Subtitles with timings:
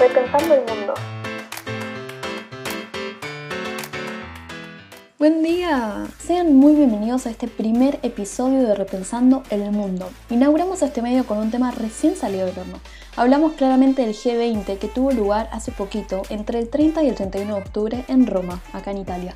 [0.00, 0.94] Repensando el mundo.
[5.18, 10.08] Buen día, sean muy bienvenidos a este primer episodio de Repensando el Mundo.
[10.30, 12.80] Inauguramos este medio con un tema recién salido del horno.
[13.14, 17.54] Hablamos claramente del G20 que tuvo lugar hace poquito, entre el 30 y el 31
[17.56, 19.34] de octubre en Roma, acá en Italia.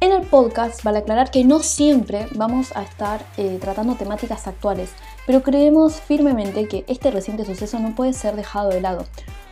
[0.00, 4.90] En el podcast vale aclarar que no siempre vamos a estar eh, tratando temáticas actuales,
[5.28, 9.04] pero creemos firmemente que este reciente suceso no puede ser dejado de lado.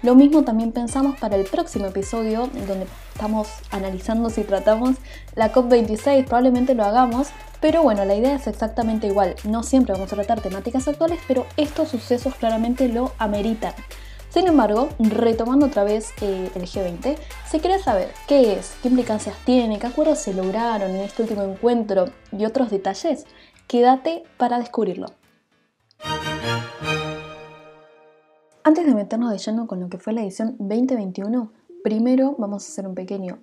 [0.02, 4.96] Lo mismo también pensamos para el próximo episodio, donde estamos analizando si tratamos
[5.34, 7.28] la COP26, probablemente lo hagamos,
[7.60, 9.34] pero bueno, la idea es exactamente igual.
[9.44, 13.74] No siempre vamos a tratar temáticas actuales, pero estos sucesos claramente lo ameritan.
[14.30, 17.18] Sin embargo, retomando otra vez eh, el G20,
[17.50, 21.42] si quieres saber qué es, qué implicancias tiene, qué acuerdos se lograron en este último
[21.42, 23.26] encuentro y otros detalles,
[23.66, 25.08] quédate para descubrirlo.
[28.80, 31.52] Antes de meternos de lleno con lo que fue la edición 2021,
[31.84, 33.38] primero vamos a hacer un pequeño,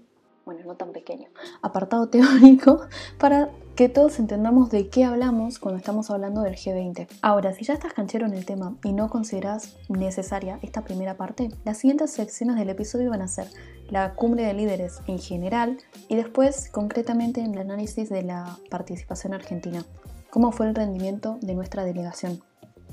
[0.47, 1.27] bueno, no tan pequeño,
[1.61, 2.81] apartado teórico
[3.19, 7.07] para que todos entendamos de qué hablamos cuando estamos hablando del G20.
[7.21, 11.49] Ahora, si ya estás canchero en el tema y no consideras necesaria esta primera parte,
[11.65, 13.45] las siguientes secciones del episodio van a ser
[13.91, 19.35] la cumbre de líderes en general y después concretamente en el análisis de la participación
[19.35, 19.85] argentina,
[20.31, 22.41] cómo fue el rendimiento de nuestra delegación.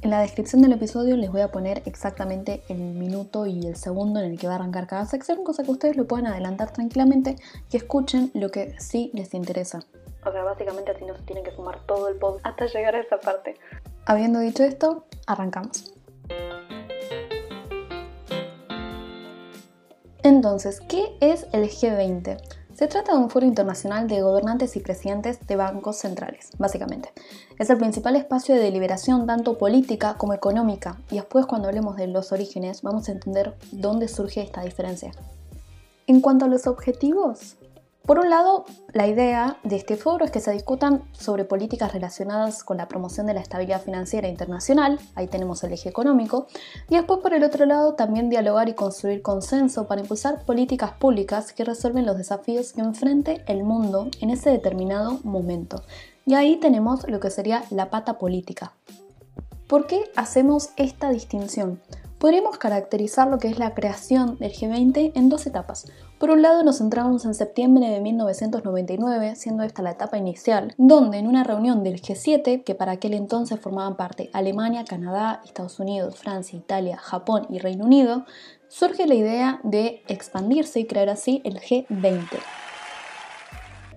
[0.04, 4.20] En la descripción del episodio les voy a poner exactamente el minuto y el segundo
[4.20, 7.36] en el que va a arrancar cada sección, cosa que ustedes lo puedan adelantar tranquilamente
[7.72, 9.80] y escuchen lo que sí les interesa.
[10.26, 13.00] O sea, básicamente así no se tienen que fumar todo el pod hasta llegar a
[13.00, 13.54] esa parte.
[14.04, 15.94] Habiendo dicho esto, arrancamos.
[20.22, 22.63] Entonces, ¿qué es el G20?
[22.74, 27.12] Se trata de un foro internacional de gobernantes y presidentes de bancos centrales, básicamente.
[27.56, 32.08] Es el principal espacio de deliberación tanto política como económica, y después cuando hablemos de
[32.08, 35.12] los orígenes vamos a entender dónde surge esta diferencia.
[36.08, 37.54] En cuanto a los objetivos,
[38.06, 42.62] por un lado, la idea de este foro es que se discutan sobre políticas relacionadas
[42.62, 46.46] con la promoción de la estabilidad financiera internacional, ahí tenemos el eje económico,
[46.90, 51.54] y después por el otro lado también dialogar y construir consenso para impulsar políticas públicas
[51.54, 55.82] que resuelven los desafíos que enfrente el mundo en ese determinado momento.
[56.26, 58.74] Y ahí tenemos lo que sería la pata política.
[59.66, 61.80] ¿Por qué hacemos esta distinción?
[62.24, 65.92] Podríamos caracterizar lo que es la creación del G20 en dos etapas.
[66.18, 71.18] Por un lado nos centramos en septiembre de 1999, siendo esta la etapa inicial, donde
[71.18, 76.16] en una reunión del G7, que para aquel entonces formaban parte Alemania, Canadá, Estados Unidos,
[76.16, 78.24] Francia, Italia, Japón y Reino Unido,
[78.68, 82.38] surge la idea de expandirse y crear así el G20.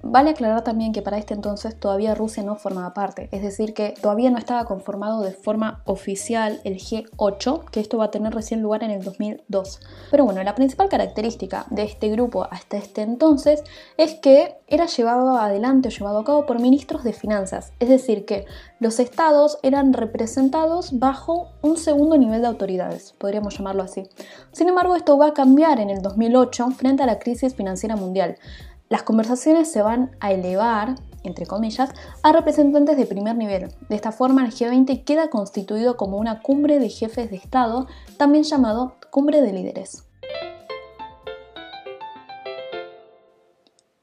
[0.09, 3.93] Vale aclarar también que para este entonces todavía Rusia no formaba parte, es decir, que
[4.01, 8.61] todavía no estaba conformado de forma oficial el G8, que esto va a tener recién
[8.61, 9.81] lugar en el 2002.
[10.09, 13.63] Pero bueno, la principal característica de este grupo hasta este entonces
[13.97, 18.23] es que era llevado adelante o llevado a cabo por ministros de finanzas, es decir,
[18.23, 18.45] que
[18.79, 24.03] los estados eran representados bajo un segundo nivel de autoridades, podríamos llamarlo así.
[24.53, 28.37] Sin embargo, esto va a cambiar en el 2008 frente a la crisis financiera mundial
[28.89, 31.89] las conversaciones se van a elevar, entre comillas,
[32.23, 33.73] a representantes de primer nivel.
[33.89, 37.87] De esta forma, el G20 queda constituido como una cumbre de jefes de Estado,
[38.17, 40.06] también llamado cumbre de líderes.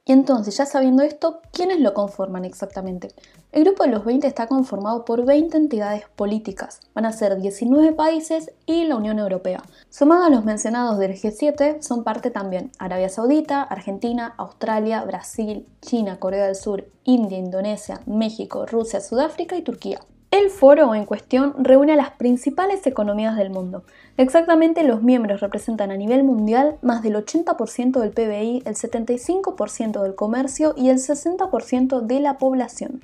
[0.07, 3.15] Y entonces, ya sabiendo esto, ¿quiénes lo conforman exactamente?
[3.53, 7.93] El grupo de los 20 está conformado por 20 entidades políticas, van a ser 19
[7.93, 9.63] países y la Unión Europea.
[9.89, 16.19] Sumado a los mencionados del G7, son parte también Arabia Saudita, Argentina, Australia, Brasil, China,
[16.19, 20.01] Corea del Sur, India, Indonesia, México, Rusia, Sudáfrica y Turquía.
[20.35, 23.85] El foro en cuestión reúne a las principales economías del mundo.
[24.17, 30.17] Exactamente los miembros representan a nivel mundial más del 80% del PBI, el 75% del
[30.17, 33.01] comercio y el 60% de la población.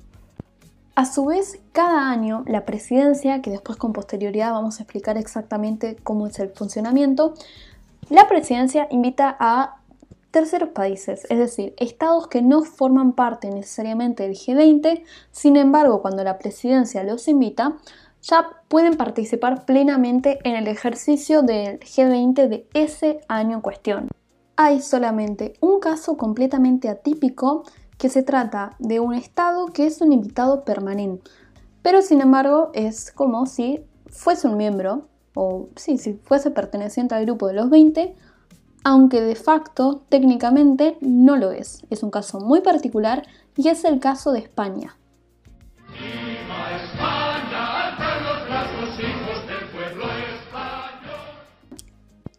[0.97, 5.99] A su vez, cada año la presidencia, que después con posterioridad vamos a explicar exactamente
[6.03, 7.35] cómo es el funcionamiento,
[8.09, 9.77] la presidencia invita a
[10.31, 16.23] terceros países, es decir, estados que no forman parte necesariamente del G20, sin embargo, cuando
[16.25, 17.77] la presidencia los invita,
[18.23, 24.09] ya pueden participar plenamente en el ejercicio del G20 de ese año en cuestión.
[24.57, 27.65] Hay solamente un caso completamente atípico
[27.97, 31.31] que se trata de un estado que es un invitado permanente,
[31.83, 37.25] pero sin embargo es como si fuese un miembro, o sí, si fuese perteneciente al
[37.25, 38.15] grupo de los 20,
[38.85, 41.85] aunque de facto técnicamente no lo es.
[41.91, 44.97] Es un caso muy particular y es el caso de España.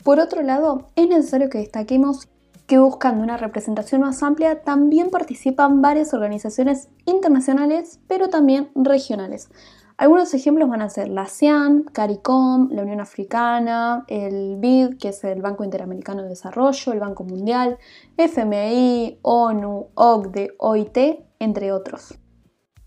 [0.03, 2.27] Por otro lado, es necesario que destaquemos
[2.65, 9.49] que buscando una representación más amplia también participan varias organizaciones internacionales, pero también regionales.
[9.97, 15.23] Algunos ejemplos van a ser la ASEAN, CARICOM, la Unión Africana, el BID, que es
[15.23, 17.77] el Banco Interamericano de Desarrollo, el Banco Mundial,
[18.17, 20.97] FMI, ONU, OCDE, OIT,
[21.39, 22.17] entre otros.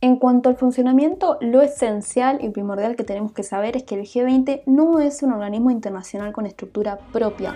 [0.00, 4.02] En cuanto al funcionamiento, lo esencial y primordial que tenemos que saber es que el
[4.02, 7.54] G20 no es un organismo internacional con estructura propia.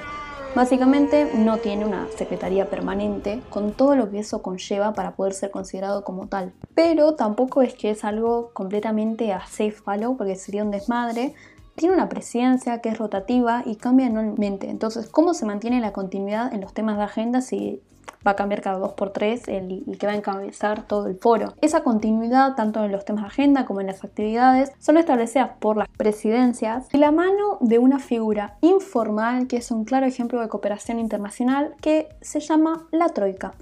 [0.54, 5.50] Básicamente no tiene una secretaría permanente con todo lo que eso conlleva para poder ser
[5.50, 6.52] considerado como tal.
[6.74, 11.34] Pero tampoco es que es algo completamente a safe follow porque sería un desmadre.
[11.76, 14.68] Tiene una presidencia que es rotativa y cambia anualmente.
[14.68, 17.80] Entonces, ¿cómo se mantiene la continuidad en los temas de agenda si
[18.26, 21.16] va a cambiar cada dos por tres el, el, que va a encabezar todo el
[21.18, 21.54] foro.
[21.60, 25.76] Esa continuidad, tanto en los temas de agenda como en las actividades, son establecidas por
[25.76, 30.48] las presidencias de la mano de una figura informal que es un claro ejemplo de
[30.48, 33.54] cooperación internacional que se llama la Troika.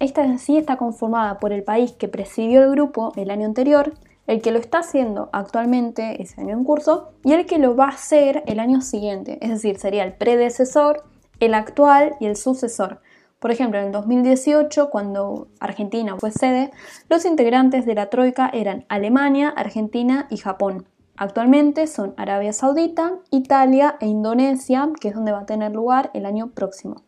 [0.00, 3.92] Esta en sí está conformada por el país que presidió el grupo el año anterior,
[4.26, 7.86] el que lo está haciendo actualmente ese año en curso y el que lo va
[7.86, 11.04] a hacer el año siguiente, es decir, sería el predecesor,
[11.40, 13.00] el actual y el sucesor.
[13.42, 16.70] Por ejemplo, en el 2018, cuando Argentina fue sede,
[17.08, 20.86] los integrantes de la Troika eran Alemania, Argentina y Japón.
[21.16, 26.24] Actualmente son Arabia Saudita, Italia e Indonesia, que es donde va a tener lugar el
[26.24, 27.02] año próximo.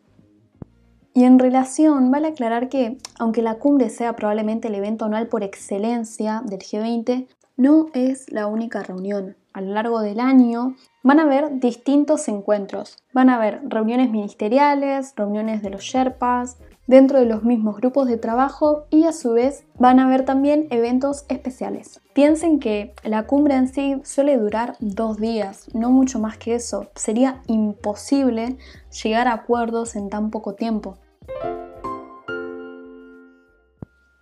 [1.14, 5.44] Y en relación, vale aclarar que, aunque la cumbre sea probablemente el evento anual por
[5.44, 9.36] excelencia del G20, no es la única reunión.
[9.54, 10.74] A lo largo del año
[11.04, 12.98] van a haber distintos encuentros.
[13.12, 16.58] Van a haber reuniones ministeriales, reuniones de los Sherpas,
[16.88, 20.66] dentro de los mismos grupos de trabajo y a su vez van a haber también
[20.70, 22.00] eventos especiales.
[22.14, 26.88] Piensen que la cumbre en sí suele durar dos días, no mucho más que eso.
[26.96, 28.56] Sería imposible
[29.04, 30.98] llegar a acuerdos en tan poco tiempo.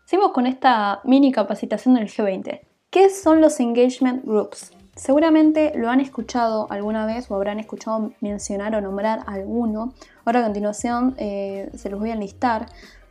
[0.05, 2.61] Seguimos con esta mini capacitación del G20.
[2.91, 4.73] ¿Qué son los engagement groups?
[4.95, 9.95] Seguramente lo han escuchado alguna vez o habrán escuchado mencionar o nombrar alguno.
[10.25, 12.67] Ahora a continuación eh, se los voy a enlistar.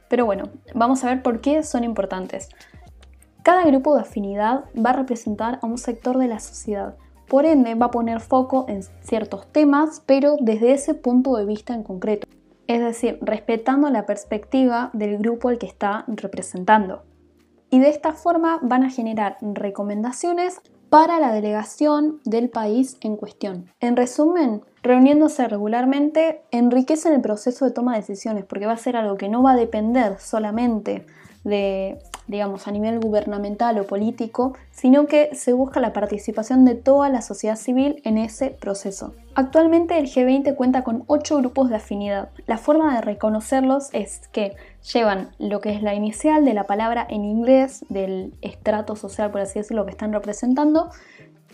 [0.08, 0.44] Pero bueno,
[0.76, 2.50] vamos a ver por qué son importantes.
[3.44, 6.96] Cada grupo de afinidad va a representar a un sector de la sociedad.
[7.28, 11.74] Por ende, va a poner foco en ciertos temas, pero desde ese punto de vista
[11.74, 12.28] en concreto.
[12.68, 17.04] Es decir, respetando la perspectiva del grupo al que está representando.
[17.70, 23.72] Y de esta forma van a generar recomendaciones para la delegación del país en cuestión.
[23.80, 28.98] En resumen, reuniéndose regularmente enriquecen el proceso de toma de decisiones porque va a ser
[28.98, 31.06] algo que no va a depender solamente
[31.46, 31.98] de,
[32.28, 37.22] digamos, a nivel gubernamental o político, sino que se busca la participación de toda la
[37.22, 39.14] sociedad civil en ese proceso.
[39.36, 42.30] Actualmente el G20 cuenta con 8 grupos de afinidad.
[42.48, 44.54] La forma de reconocerlos es que
[44.94, 49.42] llevan lo que es la inicial de la palabra en inglés del estrato social, por
[49.42, 50.90] así decirlo, que están representando,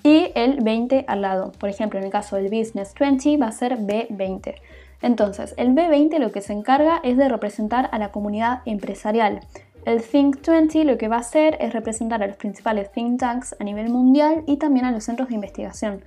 [0.03, 1.51] y el 20 al lado.
[1.59, 4.55] Por ejemplo, en el caso del Business 20 va a ser B20.
[5.01, 9.41] Entonces, el B20 lo que se encarga es de representar a la comunidad empresarial.
[9.87, 13.55] El Think 20 lo que va a hacer es representar a los principales think tanks
[13.57, 16.03] a nivel mundial y también a los centros de investigación.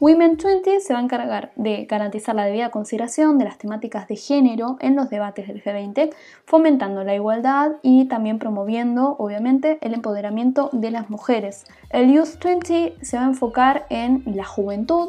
[0.00, 4.16] Women 20 se va a encargar de garantizar la debida consideración de las temáticas de
[4.16, 6.12] género en los debates del G20,
[6.44, 11.64] fomentando la igualdad y también promoviendo, obviamente, el empoderamiento de las mujeres.
[11.88, 15.08] El Youth 20 se va a enfocar en la juventud,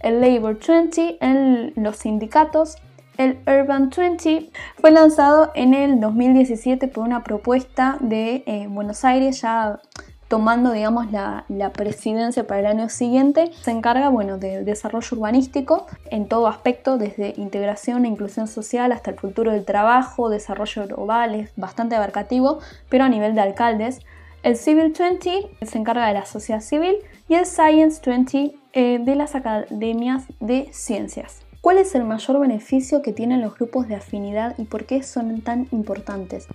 [0.00, 2.76] el Labor 20 en los sindicatos,
[3.18, 4.48] el Urban 20
[4.80, 9.80] fue lanzado en el 2017 por una propuesta de eh, Buenos Aires, ya
[10.28, 16.28] tomando digamos la, presidencia para el año siguiente, se encarga bueno, de desarrollo urbanístico en
[16.28, 21.50] todo aspecto, desde integración e inclusión social hasta el futuro del trabajo, desarrollo global, es
[21.56, 24.00] bastante abarcativo, pero a nivel de alcaldes.
[24.44, 29.14] El Civil 20 se encarga de la sociedad civil y el Science 20 eh, de
[29.16, 31.47] las academias de ciencias.
[31.60, 35.40] ¿Cuál es el mayor beneficio que tienen los grupos de afinidad y por qué son
[35.40, 36.46] tan importantes?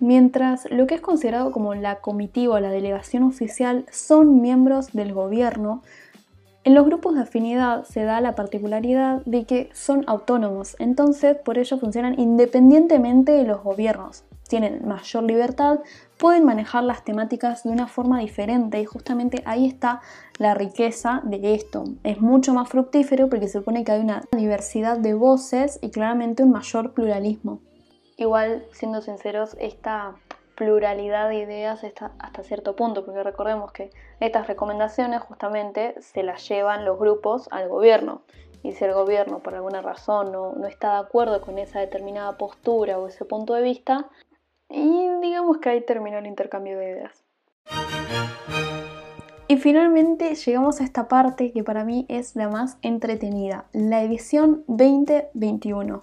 [0.00, 5.12] Mientras lo que es considerado como la comitiva o la delegación oficial son miembros del
[5.12, 5.82] gobierno,
[6.64, 11.58] en los grupos de afinidad se da la particularidad de que son autónomos, entonces por
[11.58, 14.24] ello funcionan independientemente de los gobiernos.
[14.48, 15.80] Tienen mayor libertad,
[16.18, 20.00] pueden manejar las temáticas de una forma diferente y justamente ahí está
[20.38, 21.84] la riqueza de esto.
[22.04, 26.42] Es mucho más fructífero porque se supone que hay una diversidad de voces y claramente
[26.42, 27.60] un mayor pluralismo.
[28.16, 30.14] Igual, siendo sinceros, esta
[30.56, 36.48] pluralidad de ideas está hasta cierto punto, porque recordemos que estas recomendaciones justamente se las
[36.48, 38.22] llevan los grupos al gobierno.
[38.62, 42.36] y si el gobierno por alguna razón no, no está de acuerdo con esa determinada
[42.36, 44.08] postura o ese punto de vista,
[44.68, 47.24] y digamos que ahí terminó el intercambio de ideas.
[49.48, 54.64] Y finalmente llegamos a esta parte que para mí es la más entretenida, la edición
[54.66, 56.02] 2021.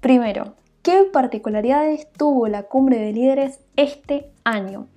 [0.00, 4.88] Primero, ¿qué particularidades tuvo la cumbre de líderes este año?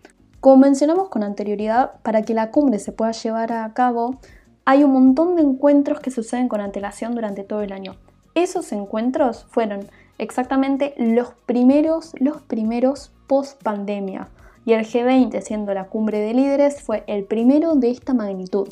[0.42, 4.20] Como mencionamos con anterioridad, para que la cumbre se pueda llevar a cabo,
[4.66, 7.96] hay un montón de encuentros que suceden con antelación durante todo el año.
[8.36, 14.30] Esos encuentros fueron exactamente los primeros, los primeros post pandemia
[14.66, 18.68] y el G20, siendo la cumbre de líderes, fue el primero de esta magnitud.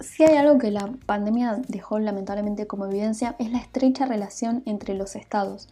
[0.00, 4.92] Si hay algo que la pandemia dejó lamentablemente como evidencia es la estrecha relación entre
[4.92, 5.68] los estados.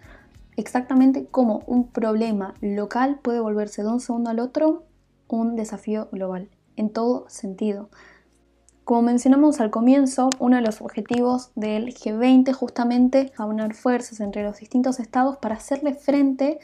[0.56, 4.84] Exactamente cómo un problema local puede volverse de un segundo al otro
[5.34, 7.88] un desafío global, en todo sentido.
[8.84, 14.58] Como mencionamos al comienzo, uno de los objetivos del G20 justamente aunar fuerzas entre los
[14.58, 16.58] distintos estados para hacerle frente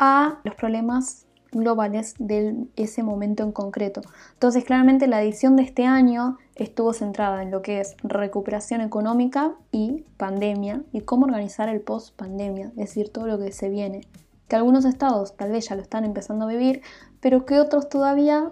[0.00, 4.00] a los problemas globales de ese momento en concreto.
[4.32, 9.52] Entonces, claramente la edición de este año estuvo centrada en lo que es recuperación económica
[9.70, 14.00] y pandemia y cómo organizar el post pandemia, es decir, todo lo que se viene.
[14.48, 16.82] Que algunos estados tal vez ya lo están empezando a vivir,
[17.20, 18.50] pero que otros todavía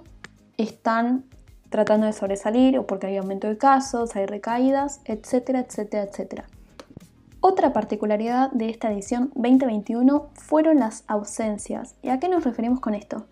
[0.56, 1.24] están
[1.70, 6.44] tratando de sobresalir o porque hay aumento de casos, hay recaídas, etcétera, etcétera, etcétera.
[7.40, 11.94] Otra particularidad de esta edición 2021 fueron las ausencias.
[12.02, 13.26] ¿Y a qué nos referimos con esto?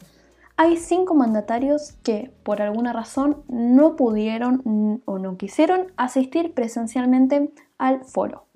[0.56, 8.04] Hay cinco mandatarios que por alguna razón no pudieron o no quisieron asistir presencialmente al
[8.04, 8.46] foro.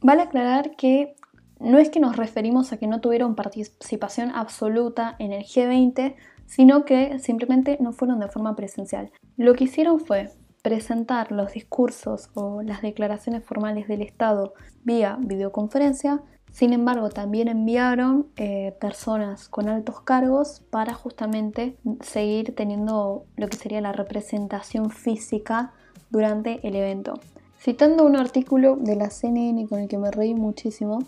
[0.00, 1.14] Vale aclarar que
[1.60, 6.84] no es que nos referimos a que no tuvieron participación absoluta en el G20, sino
[6.84, 9.10] que simplemente no fueron de forma presencial.
[9.36, 10.30] Lo que hicieron fue
[10.62, 16.22] presentar los discursos o las declaraciones formales del Estado vía videoconferencia.
[16.52, 23.58] Sin embargo, también enviaron eh, personas con altos cargos para justamente seguir teniendo lo que
[23.58, 25.72] sería la representación física
[26.08, 27.20] durante el evento.
[27.58, 31.00] Citando un artículo de la CNN con el que me reí muchísimo,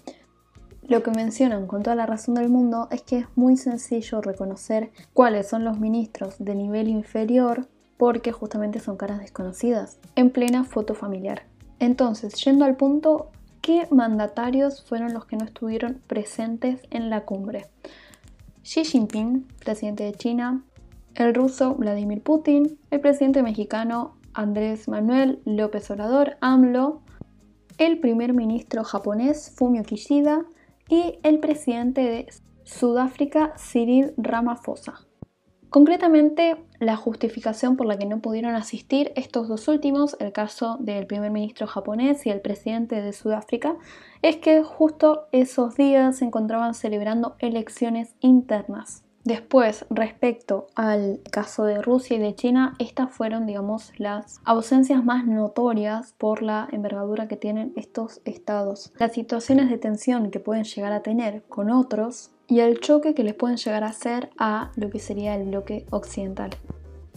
[0.89, 4.93] lo que mencionan con toda la razón del mundo es que es muy sencillo reconocer
[5.13, 7.67] cuáles son los ministros de nivel inferior
[7.97, 11.43] porque justamente son caras desconocidas, en plena foto familiar.
[11.79, 13.31] Entonces, yendo al punto,
[13.63, 17.67] ¿qué mandatarios fueron los que no estuvieron presentes en la cumbre?
[18.63, 20.63] Xi Jinping, presidente de China,
[21.15, 27.01] el ruso Vladimir Putin, el presidente mexicano Andrés Manuel López Obrador, AMLO,
[27.79, 30.45] el primer ministro japonés Fumio Kishida
[30.89, 32.27] y el presidente de
[32.65, 35.07] Sudáfrica Cyril Ramaphosa.
[35.69, 41.07] Concretamente, la justificación por la que no pudieron asistir estos dos últimos, el caso del
[41.07, 43.77] primer ministro japonés y el presidente de Sudáfrica,
[44.23, 49.06] es que justo esos días se encontraban celebrando elecciones internas.
[49.27, 55.27] Después, respecto al caso de Rusia y de China, estas fueron, digamos, las ausencias más
[55.27, 58.93] notorias por la envergadura que tienen estos estados.
[59.01, 63.25] Las situaciones de tensión que pueden llegar a tener con otros y el choque que
[63.25, 66.51] les pueden llegar a hacer a lo que sería el bloque occidental.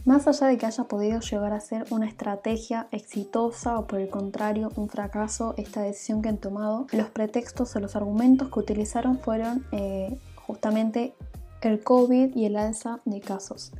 [0.04, 4.10] Más allá de que haya podido llegar a ser una estrategia exitosa o por el
[4.10, 9.20] contrario un fracaso esta decisión que han tomado, los pretextos o los argumentos que utilizaron
[9.20, 11.14] fueron eh, justamente
[11.62, 13.72] el COVID y el alza de casos.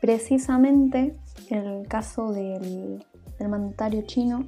[0.00, 1.14] Precisamente
[1.50, 3.04] en el caso del,
[3.40, 4.46] mandatario chino,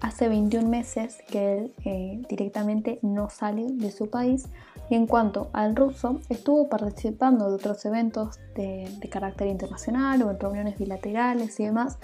[0.00, 4.48] hace 21 meses que él eh, directamente no sale de su país
[4.88, 10.38] y en cuanto al ruso, estuvo participando de otros eventos de, carácter internacional o en
[10.38, 11.98] reuniones bilaterales y demás,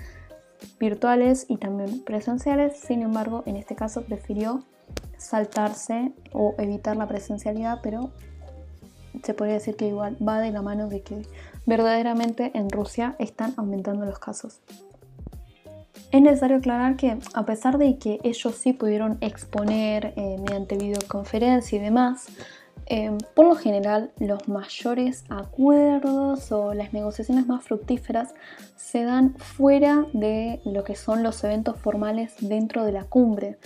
[0.81, 2.79] virtuales y también presenciales.
[2.79, 4.63] Sin embargo, en este caso prefirió
[5.17, 8.11] saltarse o evitar la presencialidad, pero
[9.23, 11.23] se podría decir que igual va de la mano de que
[11.67, 14.61] verdaderamente en Rusia están aumentando los casos.
[16.11, 21.79] Es necesario aclarar que a pesar de que ellos sí pudieron exponer eh, mediante videoconferencia
[21.79, 22.27] y demás,
[22.87, 28.35] Em, por lo general, los mayores acuerdos o las negociaciones más fructíferas
[28.77, 33.59] se dan fuera de lo que son los eventos formales dentro de la cumbre.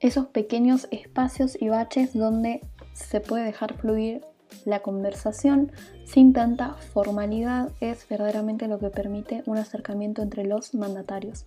[0.00, 2.62] Esos pequeños espacios y baches donde
[2.94, 4.22] se puede dejar fluir
[4.64, 5.72] la conversación
[6.04, 11.44] sin tanta formalidad es verdaderamente lo que permite un acercamiento entre los mandatarios.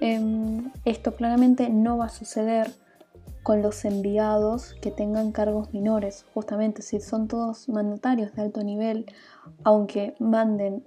[0.00, 2.70] Em, esto claramente no va a suceder
[3.42, 6.24] con los enviados que tengan cargos menores.
[6.34, 9.06] Justamente si son todos mandatarios de alto nivel,
[9.62, 10.82] aunque manden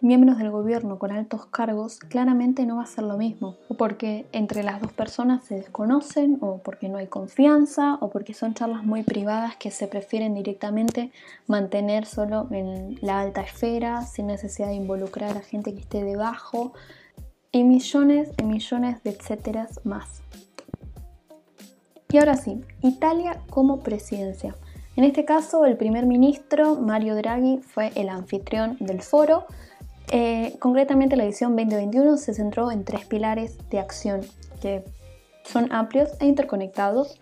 [0.00, 4.26] miembros del gobierno con altos cargos, claramente no va a ser lo mismo, o porque
[4.32, 8.84] entre las dos personas se desconocen, o porque no hay confianza, o porque son charlas
[8.84, 11.12] muy privadas que se prefieren directamente
[11.46, 16.72] mantener solo en la alta esfera, sin necesidad de involucrar a gente que esté debajo,
[17.52, 20.22] y millones y millones de etcéteras más.
[22.12, 24.54] Y ahora sí, Italia como presidencia.
[24.96, 29.46] En este caso, el primer ministro, Mario Draghi, fue el anfitrión del foro.
[30.10, 34.22] Eh, concretamente, la edición 2021 se centró en tres pilares de acción
[34.60, 34.84] que
[35.44, 37.20] son amplios e interconectados,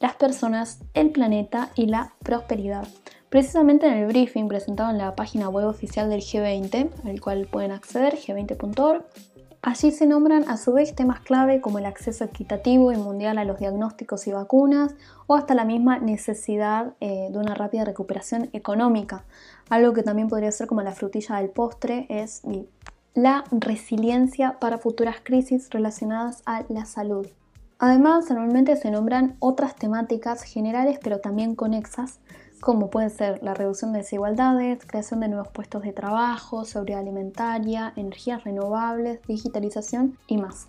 [0.00, 2.88] las personas, el planeta y la prosperidad.
[3.28, 7.70] Precisamente en el briefing presentado en la página web oficial del G20, al cual pueden
[7.70, 9.04] acceder, g20.org,
[9.62, 13.44] Allí se nombran a su vez temas clave como el acceso equitativo y mundial a
[13.44, 14.94] los diagnósticos y vacunas
[15.26, 19.24] o hasta la misma necesidad eh, de una rápida recuperación económica.
[19.68, 22.40] Algo que también podría ser como la frutilla del postre es
[23.12, 27.26] la resiliencia para futuras crisis relacionadas a la salud.
[27.78, 32.18] Además, anualmente se nombran otras temáticas generales pero también conexas
[32.60, 37.92] como pueden ser la reducción de desigualdades, creación de nuevos puestos de trabajo, seguridad alimentaria,
[37.96, 40.68] energías renovables, digitalización y más.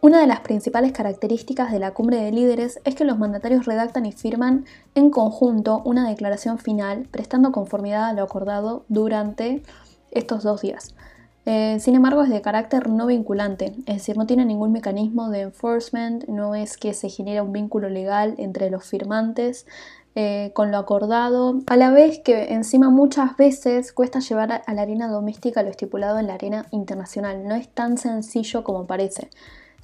[0.00, 4.04] Una de las principales características de la cumbre de líderes es que los mandatarios redactan
[4.04, 9.62] y firman en conjunto una declaración final prestando conformidad a lo acordado durante
[10.10, 10.94] estos dos días.
[11.46, 15.42] Eh, sin embargo, es de carácter no vinculante, es decir, no tiene ningún mecanismo de
[15.42, 19.66] enforcement, no es que se genere un vínculo legal entre los firmantes
[20.14, 24.82] eh, con lo acordado, a la vez que encima muchas veces cuesta llevar a la
[24.82, 29.28] arena doméstica lo estipulado en la arena internacional, no es tan sencillo como parece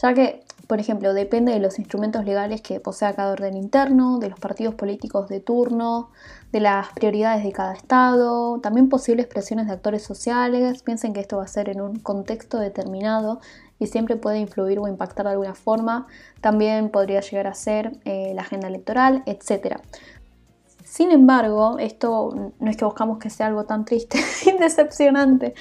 [0.02, 4.30] ya que, por ejemplo, depende de los instrumentos legales que posea cada orden interno, de
[4.30, 6.11] los partidos políticos de turno,
[6.52, 11.37] de las prioridades de cada estado, también posibles presiones de actores sociales, piensen que esto
[11.38, 13.40] va a ser en un contexto determinado
[13.78, 16.07] y siempre puede influir o impactar de alguna forma,
[16.41, 19.78] también podría llegar a ser eh, la agenda electoral, etc.
[20.84, 25.54] Sin embargo, esto no es que buscamos que sea algo tan triste y decepcionante,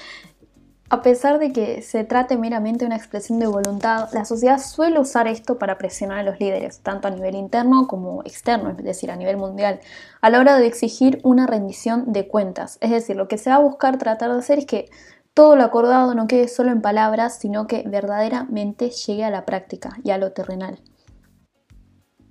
[0.91, 4.99] a pesar de que se trate meramente de una expresión de voluntad, la sociedad suele
[4.99, 9.11] usar esto para presionar a los líderes, tanto a nivel interno como externo, es decir,
[9.11, 9.79] a nivel mundial,
[10.21, 12.79] a la hora de exigir una rendición de cuentas.
[12.81, 14.89] Es decir, lo que se va a buscar tratar de hacer es que
[15.35, 19.91] todo lo acordado no quede solo en palabras, sino que verdaderamente llegue a la práctica
[20.03, 20.79] y a lo terrenal.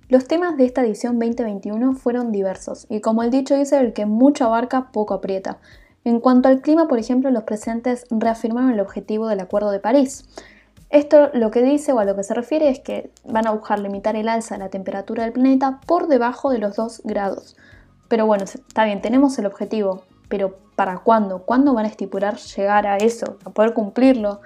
[0.09, 4.05] Los temas de esta edición 2021 fueron diversos, y como el dicho dice, el que
[4.05, 5.59] mucho abarca, poco aprieta.
[6.03, 10.25] En cuanto al clima, por ejemplo, los presentes reafirmaron el objetivo del Acuerdo de París.
[10.89, 13.79] Esto lo que dice o a lo que se refiere es que van a buscar
[13.79, 17.55] limitar el alza de la temperatura del planeta por debajo de los 2 grados.
[18.07, 21.43] Pero bueno, está bien, tenemos el objetivo, pero ¿para cuándo?
[21.43, 24.41] ¿Cuándo van a estipular llegar a eso, a poder cumplirlo?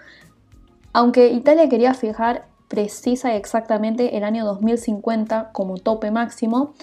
[0.91, 6.73] Aunque Italia quería fijar precisa y exactamente el año 2050 como tope máximo,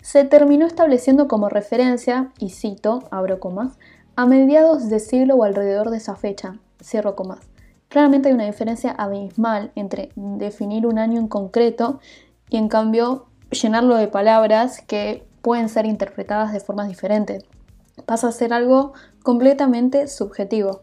[0.00, 3.78] se terminó estableciendo como referencia, y cito, abro comas,
[4.14, 7.40] a mediados de siglo o alrededor de esa fecha, cierro comas.
[7.88, 12.00] Claramente hay una diferencia abismal entre definir un año en concreto
[12.48, 17.44] y en cambio llenarlo de palabras que pueden ser interpretadas de formas diferentes.
[18.06, 20.82] Pasa a ser algo completamente subjetivo.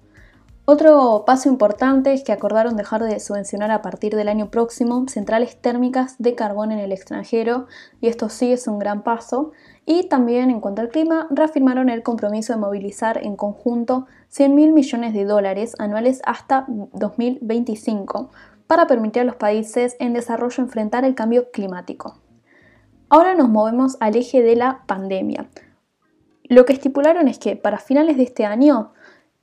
[0.71, 5.59] Otro paso importante es que acordaron dejar de subvencionar a partir del año próximo centrales
[5.59, 7.65] térmicas de carbón en el extranjero
[8.01, 9.51] y esto sí es un gran paso.
[9.87, 14.71] Y también en cuanto al clima, reafirmaron el compromiso de movilizar en conjunto 100 mil
[14.71, 18.29] millones de dólares anuales hasta 2025
[18.67, 22.19] para permitir a los países en desarrollo enfrentar el cambio climático.
[23.09, 25.49] Ahora nos movemos al eje de la pandemia.
[26.43, 28.93] Lo que estipularon es que para finales de este año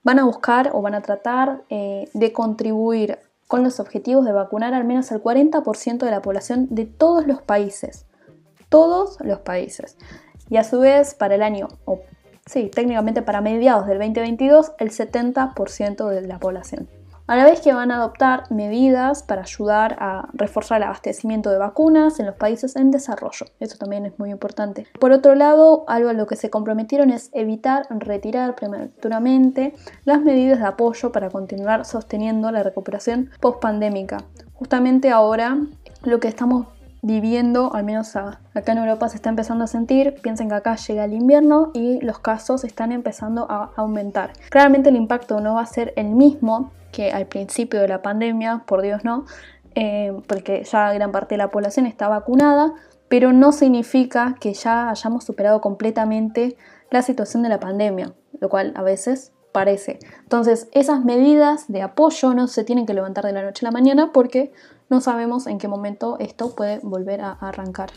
[0.07, 4.73] van a buscar o van a tratar eh, de contribuir con los objetivos de vacunar
[4.73, 8.05] al menos al 40% de la población de todos los países.
[8.69, 9.97] Todos los países.
[10.49, 11.99] Y a su vez, para el año, o
[12.45, 16.87] sí, técnicamente para mediados del 2022, el 70% de la población
[17.27, 21.57] a la vez que van a adoptar medidas para ayudar a reforzar el abastecimiento de
[21.57, 23.45] vacunas en los países en desarrollo.
[23.59, 24.87] Eso también es muy importante.
[24.99, 30.59] Por otro lado, algo a lo que se comprometieron es evitar retirar prematuramente las medidas
[30.59, 34.17] de apoyo para continuar sosteniendo la recuperación post-pandémica.
[34.53, 35.57] Justamente ahora
[36.03, 36.67] lo que estamos
[37.01, 41.05] viviendo, al menos acá en Europa se está empezando a sentir, piensen que acá llega
[41.05, 44.33] el invierno y los casos están empezando a aumentar.
[44.49, 48.63] Claramente el impacto no va a ser el mismo que al principio de la pandemia,
[48.65, 49.25] por Dios no,
[49.75, 52.73] eh, porque ya gran parte de la población está vacunada,
[53.09, 56.57] pero no significa que ya hayamos superado completamente
[56.89, 58.13] la situación de la pandemia.
[58.39, 59.97] lo cual a veces parece.
[60.21, 63.71] Entonces, esas medidas de apoyo no se tienen que levantar de la noche a la
[63.71, 64.51] mañana porque
[64.89, 67.89] no sabemos en qué momento esto puede volver a arrancar.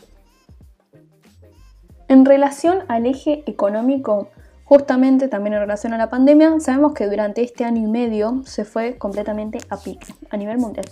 [2.09, 4.29] En relación al eje económico,
[4.71, 8.65] justamente también en relación a la pandemia, sabemos que durante este año y medio se
[8.65, 10.87] fue completamente a pique a nivel mundial,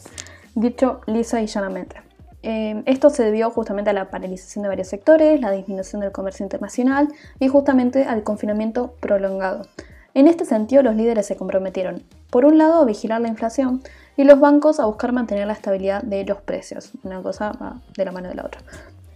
[0.56, 2.02] dicho lisa y llanamente.
[2.42, 6.42] Eh, esto se debió justamente a la paralización de varios sectores, la disminución del comercio
[6.42, 7.06] internacional
[7.38, 9.68] y justamente al confinamiento prolongado.
[10.12, 13.80] En este sentido, los líderes se comprometieron, por un lado, a vigilar la inflación
[14.16, 16.90] y los bancos a buscar mantener la estabilidad de los precios.
[17.04, 18.60] Una cosa va de la mano de la otra.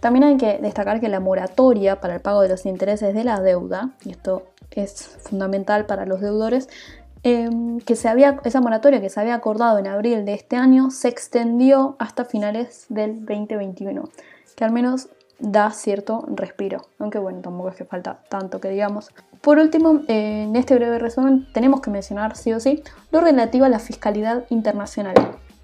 [0.03, 3.39] También hay que destacar que la moratoria para el pago de los intereses de la
[3.39, 4.43] deuda, y esto
[4.75, 6.69] es fundamental para los deudores,
[7.23, 10.91] em, que se había, esa moratoria que se había acordado en abril de este año
[10.91, 14.09] se extendió hasta finales del 2021,
[14.55, 15.09] que al menos
[15.39, 19.09] da cierto respiro, aunque bueno, tampoco es que falta tanto que digamos.
[19.41, 22.81] Por último, en este breve resumen tenemos que mencionar sí o sí
[23.11, 25.15] lo relativo a la fiscalidad internacional.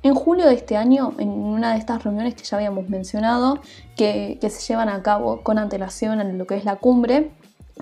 [0.02, 3.60] En julio de este año, en una de estas reuniones que ya habíamos mencionado,
[3.98, 7.32] que, se llevan a cabo con antelación a lo que es la cumbre,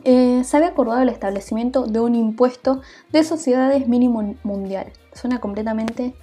[0.04, 2.82] eh, se había acordado el establecimiento de un impuesto
[3.12, 4.92] de sociedades mínimo mundial.
[5.14, 6.14] Suena completamente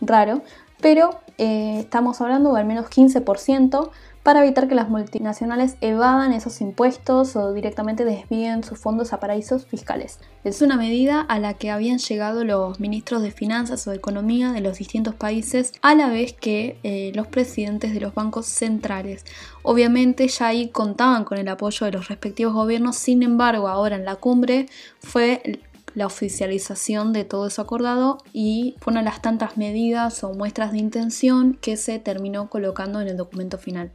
[0.00, 0.42] raro,
[0.80, 3.90] pero eh, estamos hablando de al menos 15%
[4.26, 9.66] para evitar que las multinacionales evadan esos impuestos o directamente desvíen sus fondos a paraísos
[9.66, 10.18] fiscales.
[10.42, 14.50] Es una medida a la que habían llegado los ministros de finanzas o de economía
[14.50, 19.24] de los distintos países a la vez que eh, los presidentes de los bancos centrales.
[19.62, 24.04] Obviamente ya ahí contaban con el apoyo de los respectivos gobiernos, sin embargo ahora en
[24.04, 24.66] la cumbre
[24.98, 25.60] fue
[25.94, 30.72] la oficialización de todo eso acordado y fue una de las tantas medidas o muestras
[30.72, 33.92] de intención que se terminó colocando en el documento final.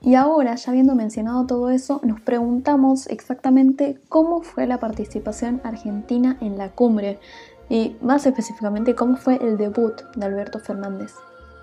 [0.00, 6.36] Y ahora, ya habiendo mencionado todo eso, nos preguntamos exactamente cómo fue la participación argentina
[6.42, 7.18] en la cumbre
[7.70, 11.14] y más específicamente cómo fue el debut de Alberto Fernández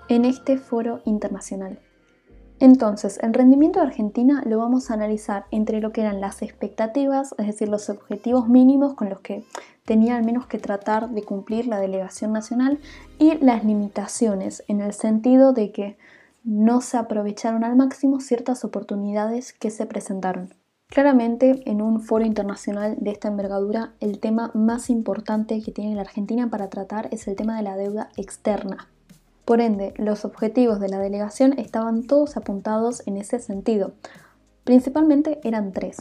[0.08, 1.78] en este foro internacional.
[2.62, 7.34] Entonces, el rendimiento de Argentina lo vamos a analizar entre lo que eran las expectativas,
[7.36, 9.42] es decir, los objetivos mínimos con los que
[9.84, 12.78] tenía al menos que tratar de cumplir la delegación nacional
[13.18, 15.98] y las limitaciones, en el sentido de que
[16.44, 20.54] no se aprovecharon al máximo ciertas oportunidades que se presentaron.
[20.86, 26.02] Claramente, en un foro internacional de esta envergadura, el tema más importante que tiene la
[26.02, 28.86] Argentina para tratar es el tema de la deuda externa.
[29.44, 33.92] Por ende, los objetivos de la delegación estaban todos apuntados en ese sentido.
[34.64, 35.96] Principalmente eran tres.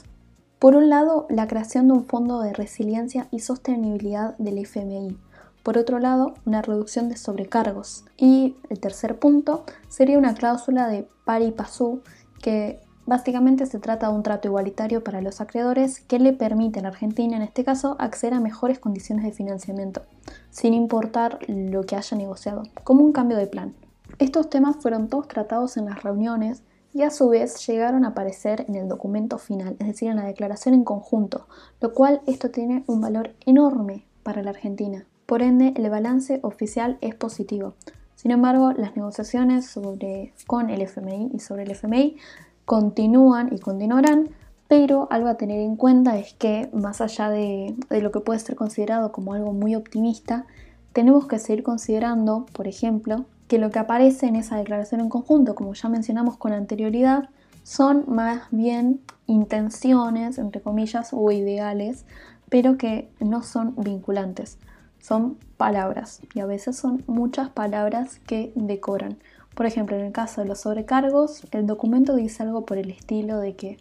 [0.60, 5.18] Por un lado, la creación de un fondo de resiliencia y sostenibilidad del FMI,
[5.64, 8.06] por otro lado, una reducción de sobrecargos.
[8.18, 12.02] Y el tercer punto sería una cláusula de pari passu
[12.42, 16.90] que básicamente se trata de un trato igualitario para los acreedores que le permiten a
[16.90, 20.04] Argentina, en este caso, acceder a mejores condiciones de financiamiento,
[20.50, 23.74] sin importar lo que haya negociado, como un cambio de plan.
[24.20, 28.66] Estos temas fueron todos tratados en las reuniones y a su vez llegaron a aparecer
[28.68, 31.48] en el documento final, es decir, en la declaración en conjunto,
[31.80, 35.06] lo cual esto tiene un valor enorme para la Argentina.
[35.26, 37.76] Por ende, el balance oficial es positivo.
[38.16, 42.18] Sin embargo, las negociaciones sobre, con el FMI y sobre el FMI
[42.66, 44.30] continúan y continuarán,
[44.68, 48.56] pero algo a tener en cuenta es que más allá de, lo que puede ser
[48.56, 50.46] considerado como algo muy optimista,
[50.94, 55.56] tenemos que seguir considerando, por ejemplo, que lo que aparece en esa declaración en conjunto,
[55.56, 57.30] como ya mencionamos con anterioridad,
[57.64, 62.06] son más bien intenciones, entre comillas, o ideales,
[62.50, 64.58] pero que no son vinculantes
[65.02, 69.18] son palabras y a veces son muchas palabras que decoran.
[69.62, 73.38] Por ejemplo, en el caso de los sobrecargos, el documento dice algo por el estilo
[73.38, 73.78] de que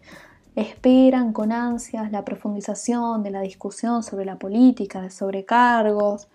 [0.55, 6.29] esperan con ansias la profundización de la discusión sobre la política de sobrecargos.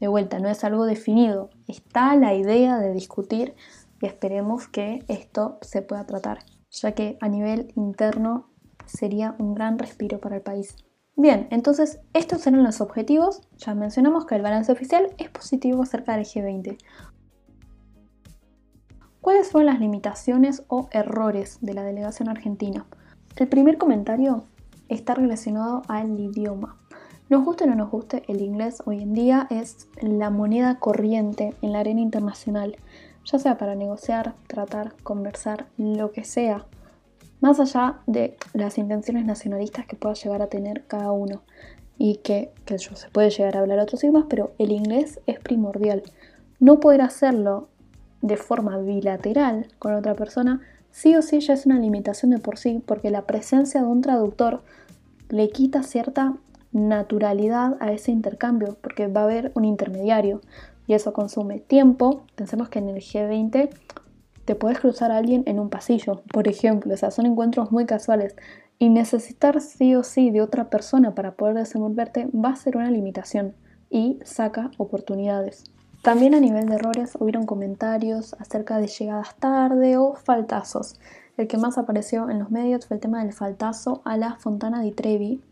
[0.00, 3.54] De vuelta, no es algo definido, está la idea de discutir
[4.02, 8.48] y esperemos que esto se pueda tratar, ya que a nivel interno
[8.84, 10.74] sería un gran respiro para el país.
[11.14, 13.42] Bien, entonces estos eran los objetivos.
[13.58, 16.78] Ya mencionamos que el balance oficial es positivo acerca del G20.
[19.26, 22.86] ¿Cuáles fueron las limitaciones o errores de la delegación argentina?
[23.34, 24.44] El primer comentario
[24.88, 26.76] está relacionado al idioma.
[27.28, 31.54] Nos guste o no nos guste, el inglés hoy en día es la moneda corriente
[31.60, 32.76] en la arena internacional,
[33.24, 36.64] ya sea para negociar, tratar, conversar, lo que sea
[37.40, 41.42] más allá de las intenciones nacionalistas que pueda llegar a tener cada uno
[41.98, 46.04] y que, que se puede llegar a hablar otros idiomas, pero el inglés es primordial.
[46.60, 47.70] No poder hacerlo
[48.22, 52.56] de forma bilateral con otra persona sí o sí ya es una limitación de por
[52.56, 54.62] sí, porque la presencia de un traductor
[55.28, 56.36] le quita cierta
[56.72, 60.40] naturalidad a ese intercambio, porque va a haber un intermediario
[60.86, 62.22] y eso consume tiempo.
[62.34, 63.68] Pensemos que en el G20
[64.46, 67.84] te puedes cruzar a alguien en un pasillo, por ejemplo, o sea, son encuentros muy
[67.84, 68.36] casuales.
[68.78, 72.90] Y necesitar sí o sí de otra persona para poder desenvolverte va a ser una
[72.90, 73.54] limitación
[73.90, 75.64] y saca oportunidades.
[76.02, 80.94] También a nivel de errores hubieron comentarios acerca de llegadas tarde o faltazos.
[81.36, 84.80] El que más apareció en los medios fue el tema del faltazo a la Fontana
[84.80, 85.42] di Trevi.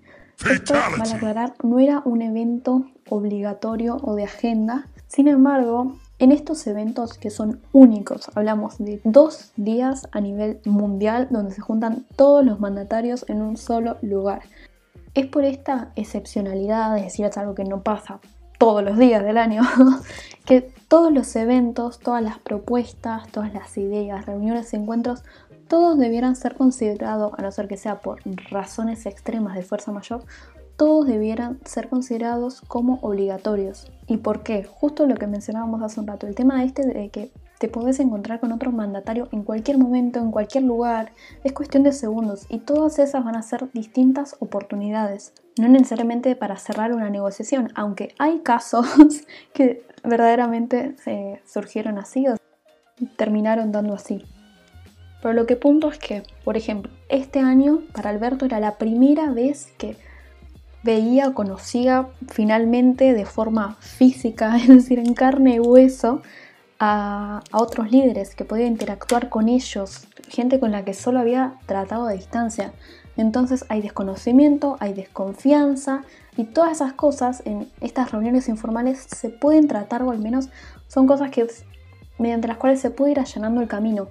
[0.51, 4.89] Esto, vale aclarar, no era un evento obligatorio o de agenda.
[5.07, 11.29] Sin embargo, en estos eventos que son únicos, hablamos de dos días a nivel mundial
[11.31, 14.43] donde se juntan todos los mandatarios en un solo lugar.
[15.15, 18.21] Es por esta excepcionalidad, es decir, es algo que no pasa
[18.59, 19.63] todos los días del año,
[20.45, 25.25] que todos los eventos, todas las propuestas, todas las ideas, reuniones, encuentros,
[25.69, 30.25] todos debieran ser considerados, a no ser que sea por razones extremas de fuerza mayor,
[30.77, 33.91] todos debieran ser considerados como obligatorios.
[34.07, 34.65] ¿Y por qué?
[34.65, 38.41] Justo lo que mencionábamos hace un rato, el tema este de que te podés encontrar
[38.41, 41.13] con otro mandatario en cualquier momento, en cualquier lugar,
[41.45, 46.57] es cuestión de segundos y todas esas van a ser distintas oportunidades, no necesariamente para
[46.57, 48.87] cerrar una negociación, aunque hay casos
[49.53, 50.97] que verdaderamente
[51.47, 52.37] surgieron así o
[53.17, 54.25] terminaron dando así.
[55.23, 59.31] Pero lo que punto es que, por ejemplo, este año para Alberto era la primera
[59.31, 59.97] vez que
[60.83, 66.23] veía, conocía finalmente de forma física, es decir, en carne y hueso,
[66.79, 72.07] a, otros líderes, que podía interactuar con ellos, gente con la que solo había tratado
[72.07, 72.73] a distancia.
[73.17, 76.03] Entonces hay desconocimiento, hay desconfianza
[76.37, 80.49] y todas esas cosas en estas reuniones informales se pueden tratar o al menos
[80.89, 81.47] son cosas que
[82.19, 84.09] mediante las cuales se puede ir allanando el camino.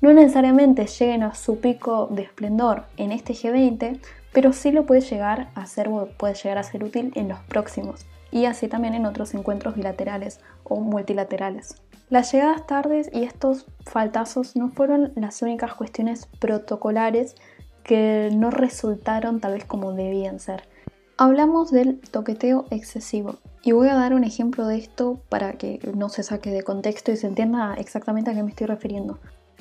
[0.00, 4.00] No necesariamente lleguen a su pico de esplendor en este G20,
[4.32, 8.06] pero sí lo puede llegar a ser puede llegar a ser útil en los próximos
[8.30, 11.76] y así también en otros encuentros bilaterales o multilaterales.
[12.08, 17.36] Las llegadas tardes y estos faltazos no fueron las únicas cuestiones protocolares
[17.84, 20.68] que no resultaron tal vez como debían ser.
[21.16, 26.08] Hablamos del toqueteo excesivo y voy a dar un ejemplo de esto para que no
[26.08, 29.18] se saque de contexto y se entienda exactamente a qué me estoy refiriendo.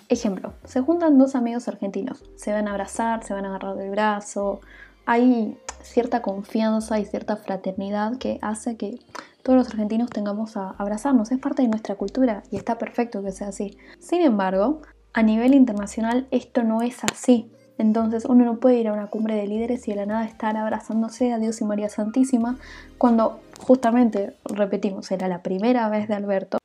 [0.08, 3.92] Ejemplo, se juntan dos amigos argentinos, se van a abrazar, se van a agarrar del
[3.92, 4.62] brazo,
[5.06, 9.00] hay cierta confianza y cierta fraternidad que hace que
[9.44, 13.32] todos los argentinos tengamos a abrazarnos, es parte de nuestra cultura y está perfecto que
[13.32, 13.78] sea así.
[14.00, 14.82] Sin embargo,
[15.14, 17.52] a nivel internacional esto no es así.
[17.80, 20.56] Entonces uno no puede ir a una cumbre de líderes y de la nada estar
[20.58, 22.58] abrazándose a Dios y María Santísima
[22.98, 26.58] cuando justamente, repetimos, era la primera vez de Alberto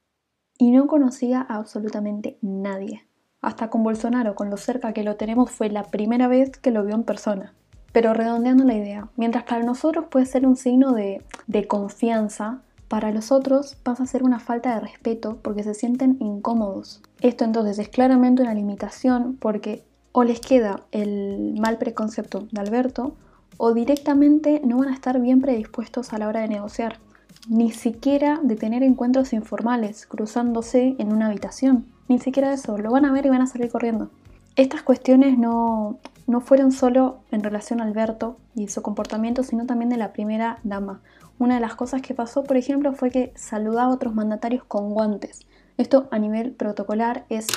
[0.59, 3.07] y no conocía a absolutamente nadie.
[3.40, 6.85] Hasta con Bolsonaro, con lo cerca que lo tenemos, fue la primera vez que lo
[6.85, 7.55] vio en persona.
[7.92, 13.12] Pero redondeando la idea, mientras para nosotros puede ser un signo de, de confianza, para
[13.12, 17.03] los otros pasa a ser una falta de respeto porque se sienten incómodos.
[17.20, 19.85] Esto entonces es claramente una limitación porque
[20.16, 23.16] o les queda el mal preconcepto de Alberto
[23.57, 27.00] o directamente no van a estar bien predispuestos a la hora de negociar,
[27.48, 31.87] ni siquiera de tener encuentros informales cruzándose en una habitación.
[32.07, 34.09] Ni siquiera eso, lo van a ver y van a salir corriendo.
[34.55, 35.98] Estas cuestiones no,
[36.29, 40.61] no fueron solo en relación a Alberto y su comportamiento, sino también de la primera
[40.62, 41.03] dama.
[41.40, 44.90] Una de las cosas que pasó, por ejemplo, fue que saludaba a otros mandatarios con
[44.90, 45.40] guantes.
[45.77, 47.48] Esto a nivel protocolar es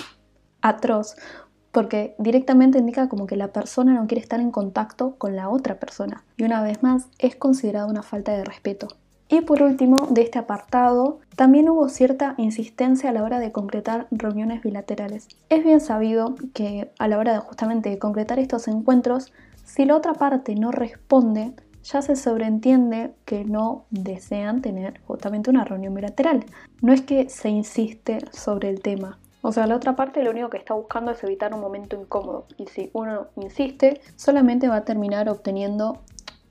[0.62, 1.16] atroz,
[1.78, 5.76] porque directamente indica como que la persona no quiere estar en contacto con la otra
[5.76, 6.24] persona.
[6.36, 8.88] Y una vez más, es considerado una falta de respeto.
[9.30, 14.08] Y por último, de este apartado, también hubo cierta insistencia a la hora de concretar
[14.10, 15.28] reuniones bilaterales.
[15.50, 19.32] Es bien sabido que a la hora de justamente concretar estos encuentros,
[19.64, 25.64] si la otra parte no responde, ya se sobreentiende que no desean tener justamente una
[25.64, 26.44] reunión bilateral.
[26.82, 29.20] No es que se insiste sobre el tema.
[29.48, 32.48] O sea, la otra parte lo único que está buscando es evitar un momento incómodo.
[32.58, 36.02] Y si uno insiste, solamente va a terminar obteniendo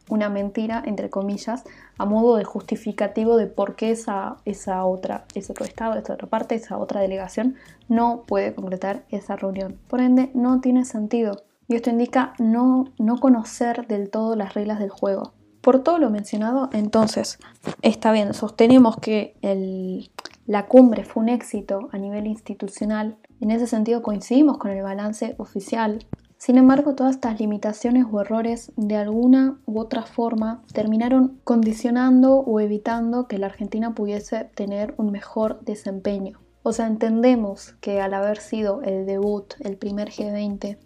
[0.09, 1.65] una mentira, entre comillas,
[1.99, 6.27] a modo de justificativo de por qué esa, esa otra, ese otro estado, esa otra
[6.27, 7.57] parte, esa otra delegación
[7.87, 9.79] no puede concretar esa reunión.
[9.89, 11.45] Por ende, no tiene sentido.
[11.69, 15.35] Y esto indica no, no conocer del todo las reglas del juego.
[15.61, 17.39] Por todo lo mencionado, entonces,
[17.83, 20.11] está bien, sostenemos que el,
[20.47, 23.19] la cumbre fue un éxito a nivel institucional.
[23.41, 26.07] En ese sentido coincidimos con el balance oficial
[26.39, 32.61] sin embargo, todas estas limitaciones o errores de alguna u otra forma terminaron condicionando o
[32.61, 36.39] evitando que la Argentina pudiese tener un mejor desempeño.
[36.63, 40.79] O sea, entendemos que al haber sido el debut, el primer G20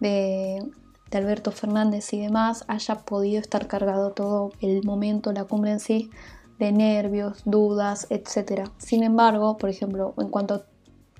[0.00, 0.64] de,
[1.10, 5.80] de Alberto Fernández y demás, haya podido estar cargado todo el momento, la cumbre en
[5.80, 6.10] sí,
[6.58, 8.68] de nervios, dudas, etc.
[8.78, 10.62] Sin embargo, por ejemplo, en cuanto a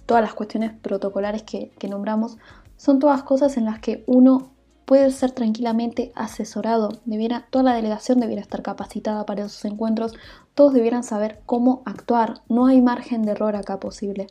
[0.07, 2.37] todas las cuestiones protocolares que, que nombramos,
[2.77, 6.91] son todas cosas en las que uno puede ser tranquilamente asesorado.
[7.05, 10.15] Debiera, toda la delegación debiera estar capacitada para esos encuentros.
[10.55, 12.43] Todos debieran saber cómo actuar.
[12.49, 14.27] No hay margen de error acá posible.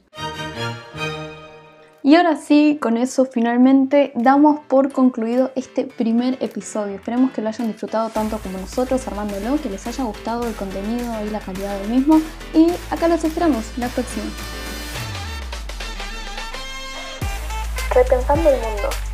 [2.05, 6.95] Y ahora sí, con eso finalmente damos por concluido este primer episodio.
[6.95, 11.25] Esperemos que lo hayan disfrutado tanto como nosotros armándolo, que les haya gustado el contenido
[11.25, 12.19] y la calidad del mismo.
[12.53, 14.25] Y acá los esperamos la próxima.
[17.95, 19.12] Repensando el mundo.